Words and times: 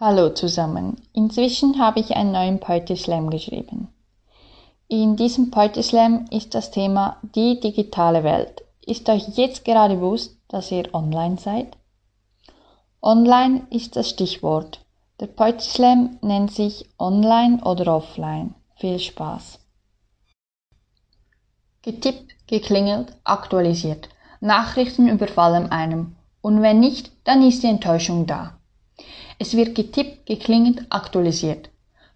Hallo 0.00 0.30
zusammen. 0.30 0.96
Inzwischen 1.12 1.78
habe 1.78 2.00
ich 2.00 2.16
einen 2.16 2.32
neuen 2.32 2.58
Poetry 2.58 2.96
Slam 2.96 3.30
geschrieben. 3.30 3.94
In 4.88 5.14
diesem 5.14 5.52
Poetry 5.52 5.84
Slam 5.84 6.24
ist 6.32 6.56
das 6.56 6.72
Thema 6.72 7.18
die 7.22 7.60
digitale 7.60 8.24
Welt. 8.24 8.64
Ist 8.84 9.08
euch 9.08 9.28
jetzt 9.36 9.64
gerade 9.64 9.94
bewusst, 9.94 10.36
dass 10.48 10.72
ihr 10.72 10.92
online 10.92 11.38
seid? 11.38 11.76
Online 13.00 13.68
ist 13.70 13.94
das 13.94 14.10
Stichwort. 14.10 14.80
Der 15.20 15.28
Poetry 15.28 15.60
Slam 15.60 16.18
nennt 16.22 16.50
sich 16.50 16.90
Online 16.98 17.62
oder 17.62 17.94
Offline. 17.94 18.56
Viel 18.74 18.98
Spaß. 18.98 19.60
Getippt, 21.82 22.48
geklingelt, 22.48 23.14
aktualisiert. 23.22 24.08
Nachrichten 24.40 25.06
überfallen 25.06 25.70
einem. 25.70 26.16
Und 26.40 26.62
wenn 26.62 26.80
nicht, 26.80 27.12
dann 27.22 27.46
ist 27.46 27.62
die 27.62 27.68
Enttäuschung 27.68 28.26
da. 28.26 28.58
Es 29.44 29.54
wird 29.54 29.74
getippt, 29.74 30.24
geklingelt, 30.24 30.86
aktualisiert. 30.88 31.68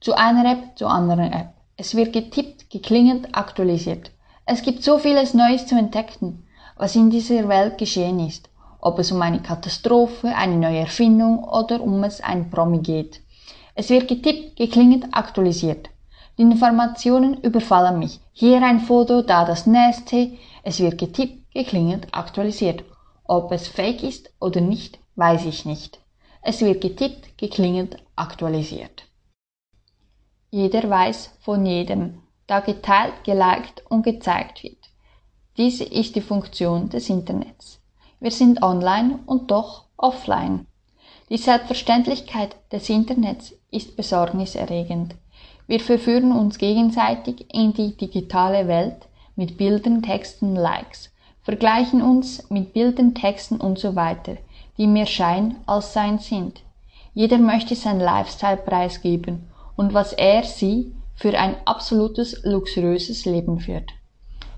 Zu 0.00 0.14
einer 0.14 0.48
App, 0.48 0.78
zu 0.78 0.86
anderen 0.86 1.32
App. 1.32 1.54
Es 1.76 1.96
wird 1.96 2.12
getippt, 2.12 2.70
geklingelt, 2.70 3.30
aktualisiert. 3.32 4.12
Es 4.44 4.62
gibt 4.62 4.84
so 4.84 4.98
vieles 4.98 5.34
Neues 5.34 5.66
zu 5.66 5.74
entdecken, 5.76 6.46
was 6.76 6.94
in 6.94 7.10
dieser 7.10 7.48
Welt 7.48 7.78
geschehen 7.78 8.20
ist. 8.20 8.48
Ob 8.80 9.00
es 9.00 9.10
um 9.10 9.20
eine 9.22 9.42
Katastrophe, 9.42 10.28
eine 10.36 10.56
neue 10.56 10.78
Erfindung 10.78 11.42
oder 11.42 11.80
um 11.80 12.04
es 12.04 12.20
ein 12.20 12.48
Promi 12.48 12.78
geht. 12.78 13.22
Es 13.74 13.90
wird 13.90 14.06
getippt, 14.06 14.54
geklingelt, 14.54 15.06
aktualisiert. 15.10 15.88
Die 16.38 16.42
Informationen 16.42 17.40
überfallen 17.42 17.98
mich. 17.98 18.20
Hier 18.34 18.62
ein 18.62 18.78
Foto, 18.78 19.22
da 19.22 19.44
das 19.44 19.66
nächste. 19.66 20.30
Es 20.62 20.78
wird 20.78 20.96
getippt, 20.96 21.52
geklingelt, 21.52 22.06
aktualisiert. 22.12 22.84
Ob 23.24 23.50
es 23.50 23.66
fake 23.66 24.04
ist 24.04 24.30
oder 24.38 24.60
nicht, 24.60 25.00
weiß 25.16 25.44
ich 25.46 25.64
nicht. 25.64 25.98
Es 26.48 26.60
wird 26.60 26.80
getippt, 26.80 27.36
geklingelt, 27.38 27.96
aktualisiert. 28.14 29.08
Jeder 30.52 30.88
weiß 30.88 31.32
von 31.40 31.66
jedem, 31.66 32.22
da 32.46 32.60
geteilt, 32.60 33.24
geliked 33.24 33.82
und 33.88 34.04
gezeigt 34.04 34.62
wird. 34.62 34.78
Diese 35.56 35.82
ist 35.82 36.14
die 36.14 36.20
Funktion 36.20 36.88
des 36.88 37.10
Internets. 37.10 37.80
Wir 38.20 38.30
sind 38.30 38.62
online 38.62 39.18
und 39.26 39.50
doch 39.50 39.86
offline. 39.96 40.68
Die 41.30 41.36
Selbstverständlichkeit 41.36 42.54
des 42.70 42.88
Internets 42.90 43.52
ist 43.72 43.96
besorgniserregend. 43.96 45.16
Wir 45.66 45.80
verführen 45.80 46.30
uns 46.30 46.58
gegenseitig 46.58 47.52
in 47.52 47.72
die 47.72 47.96
digitale 47.96 48.68
Welt 48.68 49.08
mit 49.34 49.56
Bildern, 49.56 50.00
Texten, 50.00 50.54
Likes 50.54 51.10
vergleichen 51.46 52.02
uns 52.02 52.50
mit 52.50 52.72
Bildern, 52.72 53.14
Texten 53.14 53.58
und 53.60 53.78
so 53.78 53.94
weiter, 53.94 54.36
die 54.78 54.86
mehr 54.86 55.06
Schein 55.06 55.56
als 55.66 55.92
Sein 55.92 56.18
sind. 56.18 56.62
Jeder 57.14 57.38
möchte 57.38 57.74
sein 57.74 57.98
Lifestyle 57.98 58.58
preisgeben 58.58 59.48
und 59.76 59.94
was 59.94 60.12
er 60.12 60.42
sie 60.44 60.92
für 61.14 61.38
ein 61.38 61.56
absolutes 61.64 62.42
luxuriöses 62.44 63.24
Leben 63.24 63.58
führt. 63.58 63.90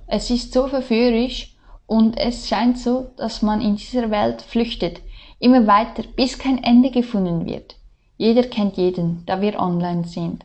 Es 0.06 0.30
ist 0.30 0.52
so 0.52 0.66
verführerisch 0.66 1.54
und 1.86 2.18
es 2.18 2.48
scheint 2.48 2.78
so, 2.78 3.10
dass 3.16 3.42
man 3.42 3.60
in 3.60 3.76
dieser 3.76 4.10
Welt 4.10 4.42
flüchtet, 4.42 5.00
immer 5.38 5.66
weiter, 5.66 6.02
bis 6.16 6.38
kein 6.38 6.62
Ende 6.62 6.90
gefunden 6.90 7.46
wird. 7.46 7.76
Jeder 8.16 8.42
kennt 8.42 8.76
jeden, 8.76 9.24
da 9.26 9.40
wir 9.40 9.60
online 9.60 10.04
sind. 10.04 10.44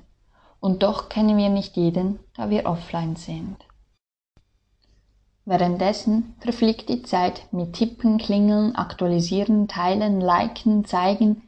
Und 0.60 0.84
doch 0.84 1.10
kennen 1.10 1.38
wir 1.38 1.50
nicht 1.50 1.76
jeden, 1.76 2.20
da 2.38 2.50
wir 2.50 2.66
offline 2.66 3.16
sind. 3.16 3.58
Währenddessen 5.46 6.36
verfliegt 6.40 6.88
die 6.88 7.04
Zeit 7.04 7.52
mit 7.52 7.74
Tippen, 7.74 8.18
Klingeln, 8.18 8.76
Aktualisieren, 8.76 9.68
Teilen, 9.68 10.22
Liken, 10.22 10.86
Zeigen. 10.86 11.42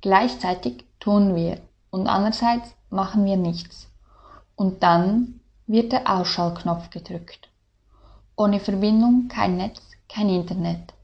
Gleichzeitig 0.00 0.84
tun 0.98 1.36
wir 1.36 1.60
und 1.90 2.08
andererseits 2.08 2.74
machen 2.90 3.24
wir 3.24 3.36
nichts. 3.36 3.88
Und 4.56 4.82
dann 4.82 5.40
wird 5.68 5.92
der 5.92 6.12
Ausschaltknopf 6.12 6.90
gedrückt. 6.90 7.48
Ohne 8.34 8.58
Verbindung 8.58 9.28
kein 9.28 9.56
Netz, 9.56 9.80
kein 10.08 10.28
Internet. 10.28 10.94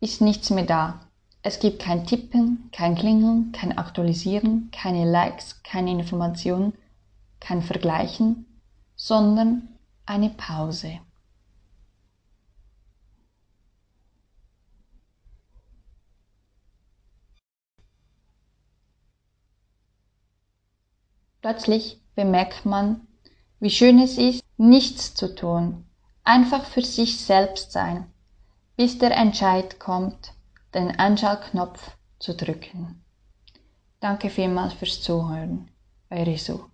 Ist 0.00 0.22
nichts 0.22 0.48
mehr 0.48 0.64
da. 0.64 1.00
Es 1.42 1.58
gibt 1.58 1.82
kein 1.82 2.06
Tippen, 2.06 2.70
kein 2.72 2.94
Klingeln, 2.94 3.52
kein 3.52 3.76
Aktualisieren, 3.76 4.70
keine 4.72 5.10
Likes, 5.10 5.62
keine 5.62 5.90
Informationen, 5.90 6.72
kein 7.38 7.60
Vergleichen, 7.62 8.46
sondern 8.96 9.68
eine 10.06 10.30
Pause. 10.30 11.00
Plötzlich 21.40 22.00
bemerkt 22.14 22.66
man, 22.66 23.06
wie 23.60 23.70
schön 23.70 23.98
es 23.98 24.18
ist, 24.18 24.44
nichts 24.56 25.14
zu 25.14 25.34
tun, 25.34 25.86
einfach 26.24 26.64
für 26.64 26.82
sich 26.82 27.18
selbst 27.18 27.72
sein, 27.72 28.06
bis 28.76 28.98
der 28.98 29.16
Entscheid 29.16 29.80
kommt, 29.80 30.32
den 30.74 30.90
Einschaltknopf 30.90 31.96
zu 32.18 32.34
drücken. 32.34 33.02
Danke 34.00 34.30
vielmals 34.30 34.74
fürs 34.74 35.00
Zuhören. 35.02 35.70
Eure 36.10 36.38
Sue. 36.38 36.69